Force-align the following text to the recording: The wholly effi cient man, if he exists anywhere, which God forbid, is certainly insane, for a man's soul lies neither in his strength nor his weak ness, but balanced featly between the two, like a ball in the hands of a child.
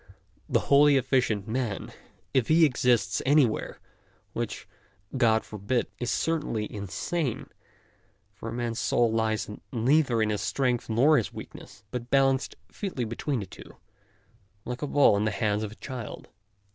The 0.49 0.61
wholly 0.61 0.97
effi 0.97 1.21
cient 1.21 1.45
man, 1.45 1.91
if 2.33 2.47
he 2.47 2.65
exists 2.65 3.21
anywhere, 3.23 3.77
which 4.33 4.67
God 5.15 5.45
forbid, 5.45 5.85
is 5.99 6.09
certainly 6.09 6.65
insane, 6.73 7.51
for 8.33 8.49
a 8.49 8.51
man's 8.51 8.79
soul 8.79 9.11
lies 9.11 9.47
neither 9.71 10.19
in 10.23 10.31
his 10.31 10.41
strength 10.41 10.89
nor 10.89 11.17
his 11.17 11.31
weak 11.31 11.53
ness, 11.53 11.83
but 11.91 12.09
balanced 12.09 12.55
featly 12.71 13.05
between 13.05 13.41
the 13.41 13.45
two, 13.45 13.77
like 14.65 14.81
a 14.81 14.87
ball 14.87 15.15
in 15.17 15.25
the 15.25 15.29
hands 15.29 15.61
of 15.61 15.71
a 15.71 15.75
child. 15.75 16.29